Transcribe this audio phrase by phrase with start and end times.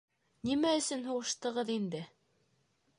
[0.49, 2.05] Нимә өсөн һуғыштығыҙ инде?